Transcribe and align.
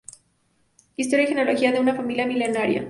Historia 0.97 1.25
y 1.25 1.27
genealogía 1.27 1.71
de 1.71 1.79
una 1.79 1.93
familia 1.93 2.25
milenaria". 2.25 2.79